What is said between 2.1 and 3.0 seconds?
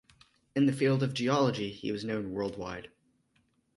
world-wide.